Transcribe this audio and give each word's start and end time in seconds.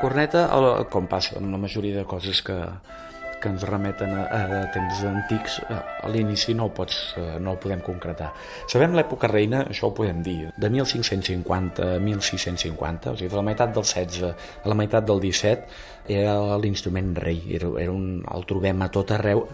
corneta, 0.00 0.48
el, 0.56 0.66
com 0.92 1.06
passa 1.08 1.38
amb 1.40 1.54
la 1.54 1.60
majoria 1.60 2.00
de 2.00 2.04
coses 2.08 2.42
que, 2.44 2.56
que 3.40 3.48
ens 3.48 3.64
remeten 3.66 4.12
a, 4.12 4.26
a 4.28 4.60
temps 4.74 5.00
antics, 5.08 5.56
a 5.72 6.10
l'inici 6.12 6.54
no, 6.54 6.68
pots, 6.76 6.98
eh, 7.18 7.38
no 7.42 7.54
ho 7.54 7.60
podem 7.62 7.80
concretar. 7.84 8.30
Sabem 8.70 8.94
l'època 8.96 9.30
reina, 9.32 9.64
això 9.72 9.88
ho 9.88 9.96
podem 9.96 10.20
dir, 10.26 10.52
de 10.60 10.70
1550 10.70 11.88
a 11.96 11.98
1650, 12.04 13.14
o 13.14 13.18
sigui, 13.18 13.32
de 13.32 13.40
la 13.40 13.46
meitat 13.46 13.74
del 13.74 13.88
16 13.88 14.28
a 14.28 14.70
la 14.70 14.76
meitat 14.78 15.08
del 15.08 15.24
17, 15.24 15.82
era 16.20 16.36
l'instrument 16.60 17.14
rei, 17.16 17.42
era, 17.56 17.72
era 17.80 17.96
un, 17.96 18.20
el 18.28 18.48
trobem 18.48 18.84
a 18.84 18.90
tot 18.92 19.16
arreu, 19.16 19.46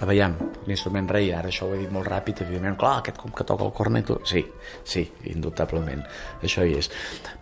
a 0.00 0.06
veiem, 0.08 0.34
l'instrument 0.68 1.08
rei, 1.12 1.28
ara 1.36 1.50
això 1.50 1.68
ho 1.68 1.74
he 1.76 1.82
dit 1.82 1.92
molt 1.92 2.08
ràpid, 2.08 2.42
evidentment, 2.46 2.78
clar, 2.80 2.96
aquest 3.02 3.20
com 3.20 3.34
que 3.36 3.44
toca 3.44 3.66
el 3.66 3.74
corneto, 3.76 4.20
sí, 4.24 4.42
sí, 4.84 5.04
indubtablement, 5.32 6.02
això 6.42 6.64
hi 6.64 6.78
és. 6.80 6.88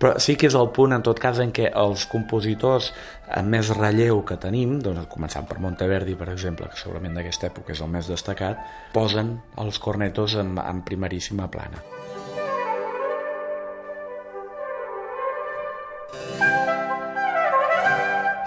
Però 0.01 0.17
sí 0.23 0.35
que 0.39 0.51
és 0.51 0.59
el 0.59 0.73
punt, 0.75 0.97
en 0.97 1.07
tot 1.07 1.23
cas, 1.23 1.39
en 1.45 1.55
què 1.55 1.71
els 1.71 2.09
compositors 2.11 2.91
amb 3.39 3.55
més 3.55 3.71
relleu 3.77 4.25
que 4.27 4.41
tenim, 4.43 4.79
doncs 4.83 5.07
començant 5.13 5.47
per 5.47 5.61
Monteverdi, 5.63 6.19
per 6.19 6.33
exemple, 6.35 6.71
que 6.73 6.81
segurament 6.81 7.15
d'aquesta 7.19 7.53
època 7.53 7.77
és 7.77 7.85
el 7.85 7.93
més 7.95 8.11
destacat, 8.11 8.65
posen 8.95 9.37
els 9.63 9.79
cornetos 9.79 10.35
en, 10.43 10.57
en 10.59 10.83
primeríssima 10.87 11.47
plana. 11.53 11.85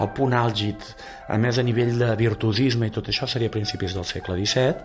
El 0.02 0.12
punt 0.18 0.36
àlgid, 0.38 0.84
a 1.30 1.38
més 1.42 1.58
a 1.58 1.66
nivell 1.66 1.98
de 2.00 2.12
virtuosisme 2.20 2.90
i 2.90 2.94
tot 2.94 3.10
això 3.12 3.30
seria 3.30 3.52
a 3.52 3.54
principis 3.54 3.96
del 3.98 4.08
segle 4.08 4.38
XVII, 4.40 4.76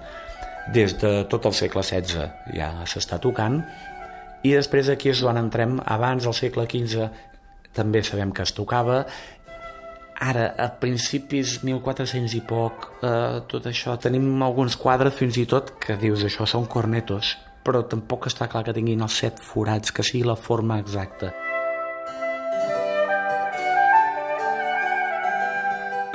des 0.74 0.96
de 1.00 1.12
tot 1.30 1.46
el 1.46 1.54
segle 1.54 1.82
XVI 1.86 2.56
ja 2.56 2.72
s'està 2.90 3.20
tocant, 3.22 3.60
i 4.46 4.52
després 4.54 4.90
aquí 4.92 5.10
és 5.10 5.22
on 5.26 5.38
entrem, 5.40 5.80
abans 5.84 6.26
del 6.26 6.36
segle 6.36 6.66
XV 6.70 7.08
també 7.76 8.02
sabem 8.06 8.32
que 8.32 8.44
es 8.46 8.54
tocava, 8.56 9.02
ara, 10.20 10.46
a 10.56 10.68
principis 10.80 11.58
1400 11.64 12.36
i 12.38 12.42
poc, 12.48 12.90
eh, 13.02 13.40
tot 13.50 13.66
això, 13.68 13.96
tenim 14.00 14.42
alguns 14.42 14.76
quadres 14.80 15.14
fins 15.14 15.36
i 15.36 15.46
tot 15.46 15.74
que 15.82 15.98
dius 16.00 16.24
això 16.24 16.46
són 16.48 16.66
cornetos, 16.66 17.36
però 17.64 17.82
tampoc 17.90 18.30
està 18.30 18.48
clar 18.48 18.64
que 18.64 18.76
tinguin 18.76 19.02
els 19.02 19.18
set 19.22 19.42
forats, 19.42 19.92
que 19.92 20.06
sigui 20.06 20.24
la 20.26 20.36
forma 20.36 20.78
exacta. 20.80 21.34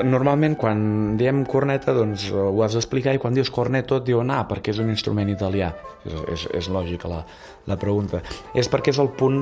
Normalment 0.02 0.56
quan 0.58 0.82
diem 1.20 1.44
corneta 1.46 1.94
doncs 1.94 2.30
ho 2.34 2.64
has 2.66 2.78
d'explicar 2.78 3.14
i 3.16 3.22
quan 3.22 3.36
dius 3.36 3.52
corneto 3.54 4.00
et 4.00 4.08
diuen 4.08 4.32
ah, 4.34 4.44
perquè 4.50 4.74
és 4.74 4.82
un 4.82 4.90
instrument 4.90 5.30
italià. 5.30 5.72
És, 6.02 6.18
és, 6.34 6.48
és 6.62 6.70
lògica 6.74 7.12
la, 7.12 7.22
la 7.70 7.78
pregunta. 7.78 8.24
És 8.58 8.72
perquè 8.72 8.96
és 8.96 9.02
el 9.04 9.12
punt 9.20 9.42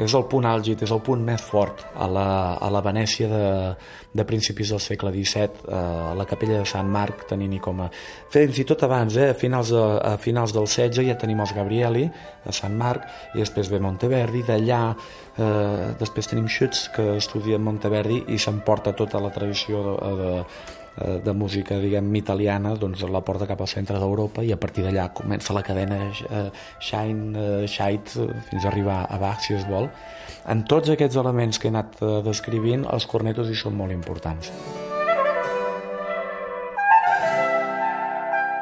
és 0.00 0.14
el 0.16 0.24
punt 0.30 0.46
àlgid, 0.48 0.82
és 0.86 0.92
el 0.94 1.02
punt 1.04 1.20
més 1.24 1.42
fort 1.44 1.82
a 2.00 2.06
la, 2.08 2.26
a 2.56 2.68
la 2.72 2.80
Venècia 2.84 3.28
de, 3.28 3.46
de 4.16 4.24
principis 4.28 4.72
del 4.72 4.80
segle 4.80 5.12
XVII, 5.12 5.66
eh, 5.68 5.80
a 6.12 6.14
la 6.16 6.26
capella 6.28 6.62
de 6.62 6.68
Sant 6.68 6.88
Marc, 6.88 7.26
tenint-hi 7.28 7.60
com 7.62 7.82
a... 7.84 7.90
Fins 8.32 8.62
i 8.62 8.64
tot 8.68 8.84
abans, 8.86 9.18
eh, 9.20 9.30
a, 9.34 9.36
finals 9.38 9.72
de, 9.74 9.82
a 9.82 10.14
finals 10.22 10.54
del 10.56 10.68
XVI 10.70 11.10
ja 11.10 11.18
tenim 11.20 11.42
els 11.44 11.52
Gabrieli, 11.56 12.06
a 12.48 12.54
Sant 12.56 12.76
Marc, 12.78 13.04
i 13.36 13.42
després 13.42 13.68
ve 13.72 13.82
Monteverdi, 13.84 14.44
d'allà 14.48 14.80
eh, 14.92 15.92
després 16.00 16.32
tenim 16.32 16.48
Schütz, 16.48 16.86
que 16.96 17.10
estudia 17.18 17.60
Monteverdi 17.60 18.22
i 18.32 18.40
s'emporta 18.40 18.96
tota 18.96 19.20
la 19.20 19.32
tradició 19.34 19.81
de, 19.86 20.14
de 20.22 20.30
Eh, 20.92 21.20
de 21.24 21.32
música, 21.32 21.78
diguem, 21.80 22.10
italiana, 22.20 22.74
doncs 22.76 23.00
la 23.08 23.22
porta 23.24 23.46
cap 23.48 23.62
al 23.64 23.70
centre 23.70 23.96
d'Europa 23.96 24.44
i 24.44 24.52
a 24.52 24.58
partir 24.60 24.84
d'allà 24.84 25.06
comença 25.16 25.56
la 25.56 25.62
cadena 25.64 26.02
eh, 26.10 26.42
Shine, 26.84 27.32
eh, 27.32 27.64
Scheid, 27.64 28.12
fins 28.50 28.66
a 28.66 28.68
arribar 28.68 29.00
a 29.08 29.16
Bach, 29.22 29.40
si 29.40 29.56
es 29.56 29.64
vol. 29.70 29.88
En 30.52 30.66
tots 30.68 30.92
aquests 30.92 31.16
elements 31.16 31.56
que 31.56 31.70
he 31.70 31.72
anat 31.72 31.96
eh, 32.02 32.14
descrivint, 32.28 32.84
els 32.92 33.08
cornetos 33.08 33.48
hi 33.48 33.56
són 33.56 33.78
molt 33.80 33.96
importants. 33.96 34.52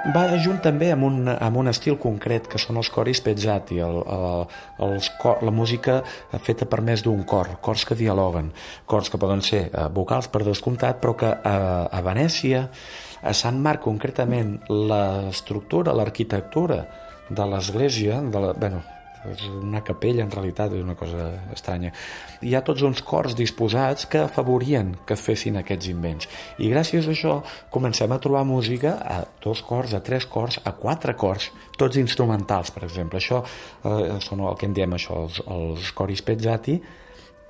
Va 0.08 0.22
junt 0.40 0.60
també 0.64 0.90
amb 0.94 1.04
un, 1.04 1.28
amb 1.28 1.58
un 1.60 1.68
estil 1.68 1.98
concret 2.00 2.46
que 2.48 2.58
són 2.58 2.78
els 2.80 2.88
coris 2.92 3.20
pezzati, 3.20 3.80
el, 3.84 3.98
el, 4.00 4.46
els 4.86 5.10
cor, 5.20 5.42
la 5.44 5.52
música 5.52 6.00
feta 6.40 6.68
per 6.70 6.80
més 6.86 7.04
d'un 7.04 7.22
cor, 7.28 7.56
cors 7.60 7.84
que 7.84 7.98
dialoguen, 7.98 8.50
cors 8.88 9.12
que 9.12 9.20
poden 9.20 9.44
ser 9.44 9.66
eh, 9.68 9.88
vocals 9.92 10.30
per 10.32 10.42
descomptat, 10.46 11.02
però 11.02 11.16
que 11.20 11.34
a, 11.34 11.56
a 11.92 12.00
Venècia, 12.06 12.64
a 13.20 13.34
Sant 13.36 13.60
Marc 13.60 13.84
concretament, 13.84 14.56
l'estructura, 14.70 15.92
l'arquitectura 15.92 16.80
de 17.28 17.50
l'església, 17.52 18.22
de 18.24 18.40
la, 18.40 18.54
bueno, 18.56 18.80
és 19.28 19.42
una 19.52 19.82
capella 19.84 20.24
en 20.24 20.30
realitat, 20.32 20.72
és 20.72 20.84
una 20.84 20.96
cosa 20.98 21.26
estranya. 21.52 21.92
Hi 22.40 22.54
ha 22.54 22.62
tots 22.64 22.84
uns 22.86 23.02
cors 23.06 23.36
disposats 23.36 24.06
que 24.10 24.22
afavorien 24.24 24.94
que 25.06 25.16
es 25.16 25.24
fessin 25.24 25.58
aquests 25.60 25.90
invents. 25.92 26.28
I 26.58 26.70
gràcies 26.72 27.08
a 27.08 27.12
això 27.12 27.34
comencem 27.72 28.12
a 28.12 28.20
trobar 28.22 28.46
música 28.48 28.96
a 29.04 29.20
dos 29.44 29.62
cors, 29.66 29.94
a 29.94 30.00
tres 30.04 30.26
cors, 30.26 30.60
a 30.64 30.72
quatre 30.78 31.16
cors, 31.20 31.50
tots 31.76 32.00
instrumentals, 32.00 32.72
per 32.72 32.86
exemple. 32.88 33.20
Això 33.20 33.42
eh, 33.44 34.16
són 34.24 34.46
el 34.46 34.56
que 34.56 34.70
en 34.70 34.76
diem 34.76 34.96
això, 34.96 35.20
els, 35.26 35.42
els 35.46 35.92
coris 35.96 36.24
pezzati, 36.24 36.80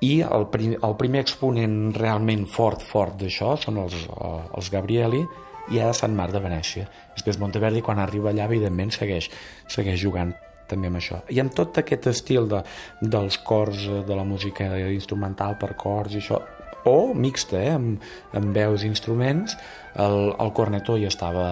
i 0.01 0.15
el, 0.25 0.47
prim, 0.49 0.75
el 0.81 0.97
primer 0.97 1.23
exponent 1.27 1.93
realment 1.95 2.47
fort, 2.49 2.83
fort 2.83 3.19
d'això 3.21 3.55
són 3.61 3.83
els, 3.85 3.97
eh, 4.09 4.35
els 4.57 4.73
Gabrieli, 4.73 5.25
i 5.71 5.79
a 5.79 5.93
Sant 5.95 6.17
Marc 6.19 6.35
de 6.35 6.43
Venècia. 6.43 6.89
Després 7.15 7.39
Monteverdi, 7.39 7.83
quan 7.85 8.01
arriba 8.03 8.33
allà, 8.33 8.49
evidentment, 8.51 8.91
segueix, 8.91 9.29
segueix 9.71 10.01
jugant 10.03 10.33
també 10.71 10.91
amb 10.91 11.01
això. 11.01 11.21
I 11.29 11.43
amb 11.43 11.55
tot 11.57 11.83
aquest 11.83 12.09
estil 12.13 12.49
de, 12.51 12.63
dels 13.03 13.39
cors, 13.47 13.85
eh, 13.89 14.03
de 14.07 14.17
la 14.17 14.27
música 14.27 14.69
instrumental 14.91 15.59
per 15.61 15.75
cors 15.81 16.15
i 16.15 16.23
això, 16.23 16.41
o 16.89 17.13
mixta, 17.15 17.59
eh, 17.61 17.75
amb, 17.75 18.07
amb 18.37 18.55
veus 18.57 18.85
i 18.85 18.91
instruments, 18.91 19.59
el, 20.01 20.31
el 20.33 20.55
corneto 20.57 20.97
hi 20.97 21.09
estava 21.11 21.51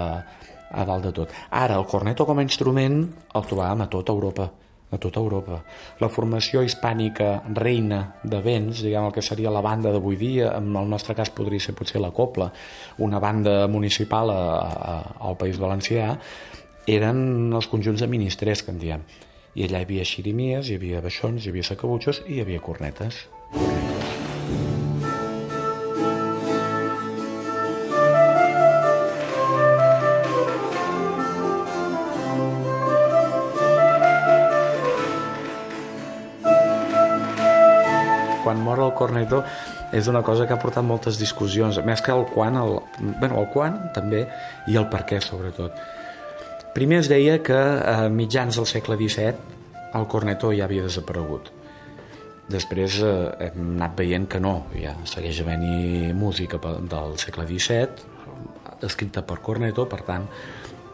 a 0.68 0.84
dalt 0.88 1.08
de 1.08 1.12
tot. 1.16 1.34
Ara, 1.50 1.76
el 1.80 1.86
corneto 1.88 2.26
com 2.28 2.38
a 2.38 2.46
instrument 2.46 3.02
el 3.34 3.46
trobàvem 3.48 3.84
a 3.84 3.90
tota 3.92 4.16
Europa 4.16 4.50
a 4.90 4.96
tota 4.96 5.20
Europa. 5.20 5.60
La 6.00 6.08
formació 6.08 6.62
hispànica 6.64 7.42
reina 7.56 8.00
de 8.24 8.40
vents, 8.44 8.82
diguem 8.84 9.08
el 9.08 9.12
que 9.12 9.24
seria 9.24 9.52
la 9.52 9.60
banda 9.64 9.92
d'avui 9.92 10.16
dia, 10.16 10.54
en 10.56 10.72
el 10.80 10.88
nostre 10.88 11.16
cas 11.18 11.28
podria 11.34 11.60
ser 11.60 11.74
potser 11.76 12.00
la 12.00 12.12
Copla, 12.16 12.48
una 13.04 13.20
banda 13.20 13.66
municipal 13.68 14.32
a, 14.32 14.38
a, 14.38 14.94
al 15.28 15.36
País 15.36 15.60
Valencià, 15.60 16.14
eren 16.88 17.52
els 17.52 17.68
conjunts 17.68 18.00
de 18.00 18.08
ministres 18.08 18.64
que 18.64 18.72
en 18.72 18.78
diem. 18.80 19.02
I 19.58 19.66
allà 19.66 19.82
hi 19.82 19.88
havia 19.88 20.06
xirimies, 20.08 20.68
hi 20.70 20.78
havia 20.78 21.02
baixons, 21.04 21.44
hi 21.44 21.52
havia 21.52 21.66
sacabutxos 21.66 22.22
i 22.26 22.38
hi 22.38 22.44
havia 22.44 22.64
cornetes. 22.64 23.26
quan 38.48 38.62
mor 38.64 38.80
el 38.80 38.94
corneto 38.96 39.42
és 39.92 40.06
una 40.08 40.22
cosa 40.24 40.46
que 40.48 40.54
ha 40.54 40.60
portat 40.62 40.80
moltes 40.80 41.18
discussions, 41.20 41.82
més 41.84 42.00
que 42.00 42.14
el 42.14 42.24
quan, 42.32 42.56
el, 42.56 42.78
bueno, 43.20 43.42
el 43.42 43.50
quan 43.52 43.76
també, 43.92 44.22
i 44.64 44.80
el 44.80 44.88
per 44.88 45.02
què 45.04 45.20
sobretot. 45.20 45.76
Primer 46.74 47.00
es 47.02 47.08
deia 47.10 47.38
que 47.42 47.56
a 47.58 48.08
mitjans 48.12 48.58
del 48.58 48.66
segle 48.68 48.98
XVII 49.00 49.56
el 49.98 50.06
corneto 50.10 50.52
ja 50.52 50.66
havia 50.66 50.84
desaparegut. 50.84 51.50
Després 52.48 53.00
eh, 53.04 53.48
hem 53.48 53.74
anat 53.76 53.96
veient 53.98 54.28
que 54.30 54.40
no, 54.40 54.54
ja 54.76 54.94
segueix 55.08 55.42
havent-hi 55.42 56.12
música 56.16 56.60
del 56.62 57.18
segle 57.20 57.44
XVII 57.48 58.86
escrita 58.86 59.24
per 59.26 59.40
corneto, 59.42 59.88
per 59.90 60.00
tant, 60.06 60.28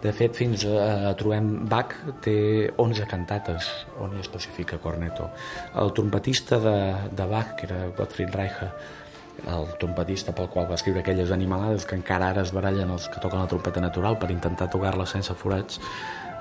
de 0.05 0.13
fet, 0.13 0.35
fins 0.37 0.67
a, 0.69 1.15
trobem 1.17 1.47
Bach 1.69 1.95
té 2.25 2.37
11 2.77 3.07
cantates 3.09 3.71
on 4.05 4.13
hi 4.13 4.21
especifica 4.21 4.77
corneto. 4.83 5.31
El 5.81 5.95
trompetista 5.97 6.59
de, 6.61 6.77
de 7.09 7.27
Bach, 7.31 7.55
que 7.57 7.65
era 7.71 7.87
Gottfried 7.97 8.35
Reicher, 8.37 8.69
el 9.51 9.67
trompetista 9.81 10.33
pel 10.37 10.49
qual 10.53 10.69
va 10.71 10.79
escriure 10.79 11.03
aquelles 11.03 11.33
animalades 11.35 11.85
que 11.85 11.97
encara 11.99 12.31
ara 12.33 12.45
es 12.47 12.53
barallen 12.55 12.93
els 12.95 13.09
que 13.13 13.21
toquen 13.23 13.43
la 13.43 13.51
trompeta 13.51 13.83
natural 13.83 14.19
per 14.19 14.31
intentar 14.33 14.71
tocar-la 14.73 15.07
sense 15.07 15.35
forats, 15.35 15.81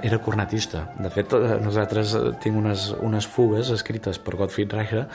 era 0.04 0.20
cornetista. 0.20 0.88
De 1.00 1.10
fet, 1.10 1.34
eh, 1.34 1.58
nosaltres 1.64 2.16
eh, 2.16 2.26
tinc 2.44 2.58
unes, 2.60 2.90
unes 3.02 3.28
fugues 3.28 3.72
escrites 3.76 4.20
per 4.20 4.38
Gottfried 4.40 4.74
Reicher 4.74 5.06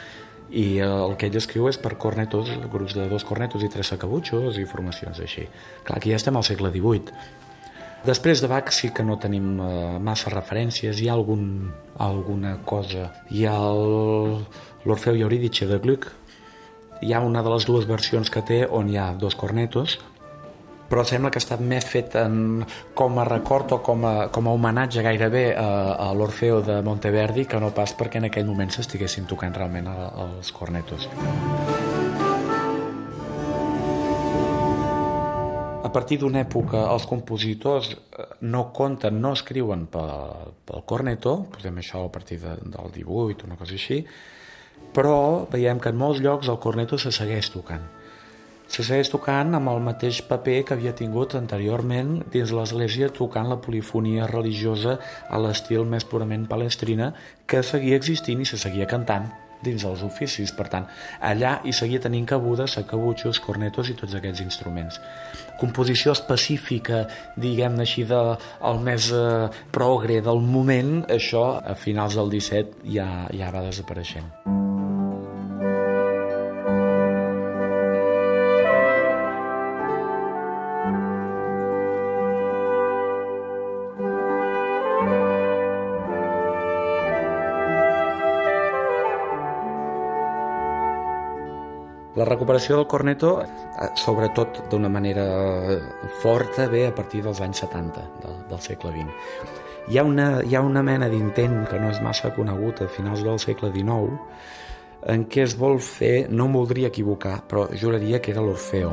i 0.49 0.79
el 0.81 1.13
que 1.21 1.29
ell 1.29 1.37
escriu 1.37 1.69
és 1.69 1.77
per 1.77 1.99
cornetos, 2.01 2.49
grups 2.73 2.95
de 2.97 3.05
dos 3.11 3.25
cornetos 3.29 3.65
i 3.65 3.69
tres 3.69 3.91
sacabutxos 3.93 4.57
i 4.57 4.65
formacions 4.65 5.21
així. 5.21 5.45
Clar, 5.85 5.99
aquí 5.99 6.15
ja 6.15 6.21
estem 6.21 6.37
al 6.41 6.47
segle 6.47 6.73
XVIII. 6.73 7.13
Després 8.07 8.41
de 8.41 8.49
Bach 8.49 8.71
sí 8.73 8.93
que 8.95 9.05
no 9.05 9.19
tenim 9.21 9.59
eh, 9.61 9.99
massa 10.01 10.31
referències, 10.33 11.03
hi 11.03 11.11
ha 11.11 11.17
algun, 11.19 11.73
alguna 11.99 12.57
cosa. 12.65 13.11
Hi 13.35 13.45
ha 13.45 13.59
l'Orfeu 14.87 15.19
i 15.19 15.51
de 15.51 15.79
Gluck, 15.83 16.07
hi 17.01 17.13
ha 17.13 17.21
una 17.21 17.43
de 17.43 17.51
les 17.53 17.67
dues 17.67 17.87
versions 17.87 18.31
que 18.31 18.43
té 18.43 18.63
on 18.67 18.89
hi 18.91 18.97
ha 18.99 19.13
dos 19.15 19.37
cornetos, 19.39 19.99
però 20.89 21.05
sembla 21.05 21.31
que 21.31 21.41
està 21.41 21.59
més 21.61 21.85
fet 21.85 22.17
en, 22.17 22.65
com 22.97 23.19
a 23.21 23.27
record 23.29 23.75
o 23.77 23.79
com 23.85 24.07
a, 24.09 24.15
com 24.33 24.49
a 24.49 24.55
homenatge 24.57 25.05
gairebé 25.05 25.45
a, 25.53 25.69
a 26.09 26.09
l'Orfeo 26.17 26.63
de 26.65 26.81
Monteverdi 26.83 27.45
que 27.45 27.61
no 27.61 27.75
pas 27.77 27.93
perquè 27.95 28.23
en 28.23 28.31
aquell 28.31 28.49
moment 28.49 28.73
s'estiguessin 28.73 29.29
tocant 29.29 29.55
realment 29.55 29.91
els 29.93 30.53
cornetos. 30.57 31.09
A 35.89 35.93
partir 35.93 36.19
d'una 36.21 36.43
època 36.45 36.83
els 36.93 37.07
compositors 37.09 37.95
eh, 37.95 38.25
no 38.49 38.67
compten, 38.77 39.21
no 39.23 39.33
escriuen 39.37 39.87
pel, 39.93 40.51
pel 40.69 40.83
corneto, 40.89 41.37
posem 41.53 41.79
això 41.81 42.03
a 42.05 42.11
partir 42.13 42.41
de, 42.43 42.59
del 42.65 42.91
18, 42.97 43.47
una 43.49 43.57
cosa 43.61 43.77
així, 43.77 44.03
però 44.95 45.47
veiem 45.53 45.81
que 45.81 45.93
en 45.93 46.01
molts 46.01 46.21
llocs 46.25 46.49
el 46.49 46.61
corneto 46.63 46.99
se 46.99 47.13
segueix 47.15 47.51
tocant. 47.55 47.85
Se 48.69 48.85
segueix 48.85 49.09
tocant 49.09 49.57
amb 49.57 49.71
el 49.73 49.81
mateix 49.81 50.21
paper 50.29 50.59
que 50.69 50.77
havia 50.77 50.93
tingut 50.97 51.39
anteriorment 51.39 52.19
dins 52.35 52.53
l'Església 52.53 53.09
tocant 53.17 53.49
la 53.49 53.61
polifonia 53.65 54.29
religiosa 54.29 54.99
a 55.29 55.41
l'estil 55.41 55.89
més 55.89 56.05
purament 56.05 56.45
palestrina 56.51 57.15
que 57.49 57.65
seguia 57.65 57.97
existint 57.97 58.45
i 58.45 58.49
se 58.49 58.61
seguia 58.61 58.89
cantant 58.91 59.31
dins 59.65 59.85
els 59.89 60.05
oficis. 60.07 60.53
Per 60.55 60.69
tant, 60.71 60.87
allà 61.25 61.59
hi 61.65 61.73
seguia 61.75 62.03
tenint 62.05 62.29
cabuda 62.29 62.69
sacabutxos, 62.69 63.41
cornetos 63.43 63.91
i 63.91 63.97
tots 63.99 64.15
aquests 64.19 64.45
instruments. 64.45 65.01
Composició 65.59 66.15
específica, 66.15 67.07
diguem-ne 67.41 67.87
així, 67.89 68.05
de, 68.07 68.21
el 68.69 68.85
més 68.85 69.11
eh, 69.15 69.49
progre 69.75 70.21
del 70.23 70.45
moment, 70.45 71.03
això 71.19 71.49
a 71.59 71.75
finals 71.75 72.21
del 72.21 72.31
17 72.37 72.87
ja, 72.93 73.11
ja 73.35 73.51
va 73.55 73.67
desapareixent. 73.67 74.58
La 92.19 92.27
recuperació 92.27 92.77
del 92.77 92.89
corneto, 92.91 93.37
eh, 93.43 93.89
sobretot 93.95 94.65
d'una 94.73 94.91
manera 94.91 95.25
forta, 96.23 96.67
ve 96.67 96.87
a 96.89 96.95
partir 96.95 97.23
dels 97.23 97.41
anys 97.45 97.63
70 97.63 98.07
del, 98.25 98.39
del 98.51 98.63
segle 98.65 98.91
XX. 98.97 99.53
Hi 99.89 99.99
ha 99.99 100.05
una, 100.05 100.29
hi 100.45 100.57
ha 100.57 100.61
una 100.61 100.83
mena 100.83 101.09
d'intent 101.09 101.63
que 101.71 101.79
no 101.81 101.93
és 101.95 102.03
massa 102.05 102.35
conegut 102.35 102.83
a 102.83 102.89
finals 102.93 103.23
del 103.25 103.39
segle 103.41 103.71
XIX 103.73 104.19
en 105.07 105.25
què 105.31 105.45
es 105.47 105.55
vol 105.59 105.79
fer, 105.85 106.27
no 106.31 106.49
em 106.49 106.57
voldria 106.59 106.91
equivocar, 106.91 107.39
però 107.49 107.69
juraria 107.79 108.21
que 108.21 108.33
era 108.35 108.43
l'Orfeo, 108.43 108.91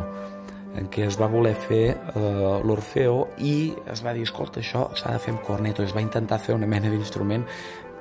en 0.76 0.90
què 0.92 1.06
es 1.08 1.18
va 1.20 1.30
voler 1.32 1.56
fer 1.56 1.84
eh, 1.96 2.60
l'Orfeo 2.68 3.18
i 3.40 3.56
es 3.92 4.04
va 4.06 4.14
dir, 4.14 4.26
escolta, 4.28 4.62
això 4.62 4.90
s'ha 4.96 5.16
de 5.16 5.24
fer 5.24 5.34
amb 5.34 5.44
corneto, 5.48 5.84
es 5.84 5.96
va 5.96 6.04
intentar 6.04 6.40
fer 6.44 6.56
una 6.56 6.70
mena 6.70 6.92
d'instrument 6.92 7.46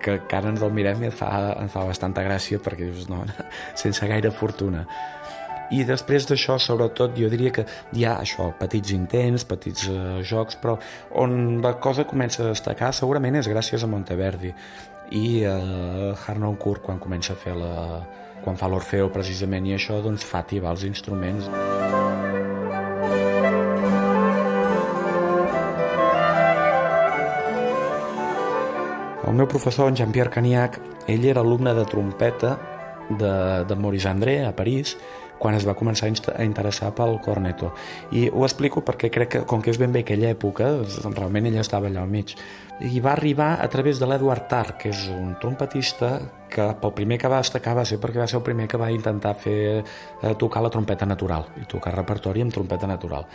que, 0.03 0.19
que 0.29 0.37
ara 0.37 0.53
ens 0.53 0.63
el 0.65 0.73
mirem 0.75 1.03
i 1.03 1.11
ens 1.11 1.19
fa, 1.19 1.31
ens 1.61 1.73
fa 1.73 1.85
bastanta 1.89 2.25
gràcia 2.27 2.61
perquè 2.63 2.91
dius, 2.91 3.09
no, 3.11 3.23
sense 3.83 4.09
gaire 4.11 4.33
fortuna. 4.35 4.85
I 5.73 5.85
després 5.89 6.27
d'això, 6.29 6.59
sobretot, 6.61 7.15
jo 7.17 7.31
diria 7.33 7.53
que 7.55 7.65
hi 7.97 8.05
ha 8.05 8.19
això, 8.21 8.51
petits 8.59 8.93
intents, 8.95 9.47
petits 9.49 9.87
uh, 9.89 10.19
jocs, 10.23 10.59
però 10.61 10.77
on 11.23 11.63
la 11.65 11.77
cosa 11.81 12.05
comença 12.09 12.43
a 12.45 12.51
destacar 12.51 12.93
segurament 12.95 13.41
és 13.41 13.49
gràcies 13.51 13.83
a 13.83 13.89
Monteverdi 13.91 14.53
i 15.17 15.27
a 15.49 15.57
uh, 15.57 16.27
Harnoncourt 16.27 16.85
quan 16.85 17.01
comença 17.01 17.33
a 17.33 17.41
fer 17.41 17.57
la... 17.57 18.03
quan 18.45 18.61
fa 18.61 18.69
l'Orfeo 18.69 19.09
precisament 19.09 19.71
i 19.71 19.79
això 19.79 20.03
doncs 20.05 20.27
fa 20.29 20.45
tibar 20.45 20.77
els 20.77 20.85
instruments. 20.85 21.49
El 21.49 21.84
meu 29.45 29.51
professor, 29.51 29.91
en 29.91 29.97
Jean-Pierre 29.97 30.31
Caniac, 30.33 30.79
ell 31.07 31.27
era 31.29 31.43
alumne 31.45 31.75
de 31.77 31.83
trompeta 31.85 32.55
de, 33.11 33.33
de 33.69 33.77
Maurice 33.77 34.09
André 34.09 34.39
a 34.47 34.55
París 34.57 34.97
quan 35.39 35.57
es 35.59 35.67
va 35.67 35.77
començar 35.79 36.09
a 36.09 36.45
interessar 36.45 36.93
pel 36.97 37.19
corneto. 37.25 37.73
I 38.13 38.29
ho 38.31 38.45
explico 38.47 38.85
perquè 38.87 39.11
crec 39.13 39.33
que, 39.33 39.43
com 39.49 39.63
que 39.63 39.73
és 39.75 39.81
ben 39.81 39.93
bé 39.93 40.05
aquella 40.05 40.31
època, 40.35 40.71
realment 41.11 41.51
ella 41.51 41.65
estava 41.65 41.91
allà 41.91 42.05
al 42.05 42.13
mig. 42.13 42.37
I 42.81 43.01
va 43.01 43.13
arribar 43.13 43.55
a 43.63 43.69
través 43.71 44.01
de 44.01 44.09
l'Edward 44.11 44.49
Tarr, 44.51 44.77
que 44.81 44.91
és 44.91 45.05
un 45.13 45.37
trompetista 45.41 46.17
que 46.55 46.67
pel 46.81 46.93
primer 46.95 47.19
que 47.19 47.31
va 47.31 47.41
destacar 47.43 47.75
va 47.77 47.85
ser 47.89 47.99
perquè 48.03 48.21
va 48.23 48.27
ser 48.31 48.39
el 48.39 48.45
primer 48.47 48.69
que 48.71 48.79
va 48.79 48.91
intentar 48.95 49.35
fer 49.39 49.59
eh, 49.83 50.35
tocar 50.39 50.63
la 50.63 50.71
trompeta 50.71 51.07
natural 51.07 51.49
i 51.61 51.67
tocar 51.71 51.95
repertori 51.97 52.45
amb 52.45 52.55
trompeta 52.55 52.87
natural 52.87 53.27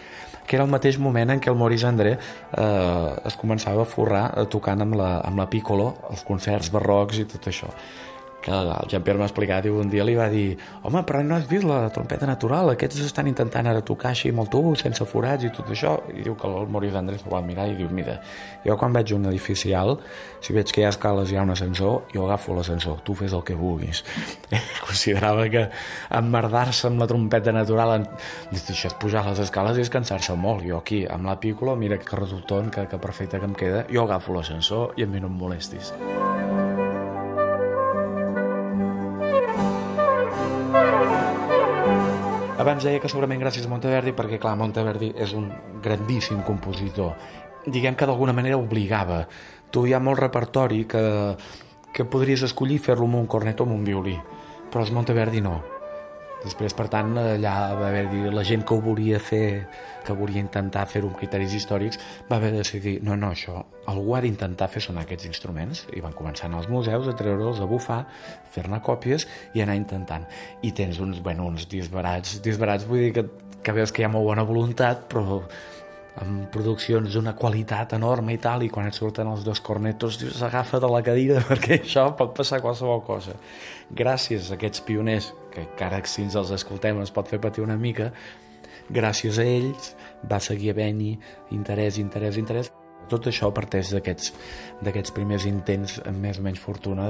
que 0.47 0.55
era 0.57 0.65
el 0.65 0.71
mateix 0.71 0.97
moment 0.97 1.33
en 1.33 1.41
què 1.43 1.51
el 1.51 1.57
Maurice 1.59 1.87
André 1.89 2.13
eh, 2.15 3.09
es 3.29 3.35
començava 3.41 3.83
a 3.83 3.89
forrar 3.89 4.23
eh, 4.31 4.45
tocant 4.51 4.85
amb 4.85 4.95
la, 5.01 5.09
amb 5.19 5.43
la 5.43 5.49
piccolo 5.51 5.91
els 6.09 6.23
concerts 6.27 6.71
barrocs 6.73 7.19
i 7.19 7.27
tot 7.29 7.51
això 7.51 7.73
que 8.41 8.51
el 8.51 8.71
Jean-Pierre 8.91 9.19
m'ha 9.19 9.27
explicat 9.27 9.65
i 9.67 9.73
un 9.73 9.89
dia 9.91 10.05
li 10.07 10.15
va 10.17 10.29
dir 10.31 10.57
home, 10.83 11.03
però 11.07 11.21
no 11.25 11.35
has 11.35 11.47
vist 11.49 11.67
la 11.67 11.81
trompeta 11.93 12.27
natural? 12.29 12.71
Aquests 12.73 13.01
estan 13.05 13.27
intentant 13.31 13.67
ara 13.67 13.83
tocar 13.85 14.13
així 14.13 14.29
el 14.29 14.49
tub 14.51 14.75
sense 14.79 15.05
forats 15.05 15.43
i 15.43 15.51
tot 15.55 15.69
això. 15.69 15.97
I 16.13 16.23
diu 16.23 16.35
que 16.39 16.47
el 16.47 16.69
Maurice 16.71 16.97
Andrés 16.97 17.25
ho 17.25 17.33
va 17.33 17.41
mirar 17.41 17.67
i 17.69 17.75
diu 17.75 17.89
mira, 17.91 18.19
jo 18.65 18.77
quan 18.77 18.93
veig 18.93 19.13
un 19.15 19.25
edifici 19.31 19.73
alt 19.73 20.03
si 20.41 20.53
veig 20.55 20.71
que 20.71 20.81
hi 20.81 20.87
ha 20.87 20.93
escales 20.93 21.31
i 21.31 21.35
hi 21.35 21.39
ha 21.39 21.43
un 21.43 21.51
ascensor 21.51 22.07
jo 22.13 22.25
agafo 22.25 22.55
l'ascensor, 22.55 23.01
tu 23.03 23.15
fes 23.15 23.33
el 23.33 23.43
que 23.43 23.57
vulguis. 23.59 24.03
Considerava 24.87 25.47
que 25.51 25.67
emmerdar-se 26.21 26.87
amb 26.87 27.03
la 27.03 27.09
trompeta 27.11 27.53
natural 27.55 27.95
en... 27.97 28.07
això 28.55 28.91
és 28.91 28.97
pujar 29.01 29.25
les 29.27 29.43
escales 29.45 29.77
i 29.77 29.85
és 29.85 29.93
cansar-se 29.93 30.35
molt. 30.39 30.65
Jo 30.67 30.79
aquí 30.79 31.03
amb 31.09 31.27
la 31.29 31.39
pícola, 31.39 31.75
mira 31.75 31.99
que 31.99 32.19
resulton 32.19 32.71
que, 32.71 32.87
que 32.87 33.01
perfecte 33.01 33.39
que 33.39 33.51
em 33.51 33.55
queda, 33.55 33.85
jo 33.91 34.07
agafo 34.07 34.35
l'ascensor 34.37 34.93
i 34.97 35.07
a 35.07 35.11
mi 35.11 35.19
no 35.19 35.31
em 35.31 35.39
molestis 35.43 35.93
Abans 42.59 42.83
deia 42.83 42.99
que 42.99 43.07
segurament 43.07 43.39
gràcies 43.39 43.63
a 43.63 43.69
Monteverdi, 43.71 44.11
perquè 44.11 44.35
clar, 44.41 44.57
Monteverdi 44.59 45.13
és 45.23 45.31
un 45.31 45.47
grandíssim 45.79 46.41
compositor. 46.43 47.13
Diguem 47.63 47.95
que 47.95 48.07
d'alguna 48.09 48.35
manera 48.35 48.59
obligava. 48.59 49.21
Tu 49.71 49.85
hi 49.87 49.95
ha 49.95 50.03
molt 50.03 50.19
repertori 50.19 50.83
que, 50.83 51.03
que 51.95 52.03
podries 52.03 52.43
escollir 52.43 52.81
fer-lo 52.83 53.07
amb 53.07 53.21
un 53.23 53.31
cornet 53.31 53.63
o 53.63 53.67
amb 53.67 53.79
un 53.79 53.87
violí, 53.87 54.19
però 54.67 54.83
els 54.83 54.91
Monteverdi 54.91 55.39
no 55.45 55.78
Després, 56.39 56.71
per 56.71 56.85
tant, 56.87 57.11
allà 57.19 57.53
va 57.75 57.89
haver 57.89 58.05
la 58.31 58.45
gent 58.47 58.61
que 58.63 58.75
ho 58.75 58.79
volia 58.83 59.19
fer, 59.19 59.65
que 60.07 60.15
volia 60.15 60.39
intentar 60.39 60.85
fer-ho 60.87 61.09
amb 61.09 61.17
criteris 61.19 61.55
històrics, 61.57 61.99
va 62.29 62.37
haver 62.37 62.53
de 62.53 62.61
decidir, 62.61 62.93
no, 63.03 63.17
no, 63.19 63.33
això, 63.35 63.59
algú 63.91 64.15
ha 64.15 64.21
d'intentar 64.23 64.69
fer 64.71 64.81
sonar 64.85 65.03
aquests 65.03 65.27
instruments, 65.27 65.83
i 65.91 66.03
van 66.05 66.15
començar 66.15 66.47
als 66.53 66.69
museus 66.71 67.09
a 67.11 67.15
treure'ls, 67.19 67.59
a 67.59 67.67
bufar, 67.67 68.05
fer-ne 68.55 68.79
còpies 68.85 69.27
i 69.53 69.65
anar 69.65 69.75
intentant. 69.75 70.29
I 70.63 70.71
tens 70.71 71.01
uns, 71.03 71.19
bueno, 71.25 71.49
uns 71.51 71.67
disbarats, 71.67 72.39
disbarats 72.45 72.87
vull 72.87 73.03
dir 73.09 73.11
que, 73.19 73.25
que 73.59 73.75
veus 73.75 73.91
que 73.91 74.05
hi 74.05 74.07
ha 74.07 74.13
molt 74.13 74.31
bona 74.31 74.47
voluntat, 74.47 75.09
però 75.11 75.41
amb 76.23 76.47
produccions 76.51 77.13
d'una 77.13 77.35
qualitat 77.37 77.93
enorme 77.97 78.35
i 78.35 78.39
tal, 78.41 78.63
i 78.65 78.69
quan 78.71 78.89
et 78.89 78.97
surten 78.97 79.29
els 79.31 79.45
dos 79.47 79.61
cornetos 79.63 80.19
dius, 80.21 80.41
agafa 80.43 80.81
de 80.81 80.89
la 80.91 81.01
cadira 81.05 81.43
perquè 81.49 81.79
això 81.79 82.09
pot 82.19 82.35
passar 82.37 82.61
qualsevol 82.63 83.03
cosa. 83.07 83.37
Gràcies 83.89 84.49
a 84.51 84.57
aquests 84.57 84.83
pioners, 84.87 85.31
que 85.53 85.63
encara 85.65 86.01
si 86.05 86.25
ens 86.25 86.37
els 86.39 86.51
escoltem 86.55 86.99
ens 86.99 87.13
pot 87.15 87.29
fer 87.29 87.39
patir 87.41 87.63
una 87.65 87.77
mica, 87.79 88.11
gràcies 88.89 89.39
a 89.39 89.45
ells 89.45 89.93
va 90.29 90.41
seguir 90.43 90.73
havent-hi 90.73 91.15
interès, 91.55 92.01
interès, 92.01 92.41
interès. 92.41 92.73
Tot 93.09 93.25
això 93.31 93.49
parteix 93.55 93.93
d'aquests 93.95 95.15
primers 95.15 95.47
intents 95.49 95.97
amb 96.05 96.21
més 96.25 96.37
o 96.37 96.45
menys 96.45 96.61
fortuna 96.61 97.07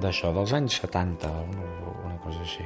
d'això, 0.00 0.30
de, 0.30 0.38
dels 0.38 0.56
anys 0.56 0.80
70, 0.86 1.34
una, 1.50 1.68
una 2.06 2.16
cosa 2.24 2.40
així. 2.46 2.64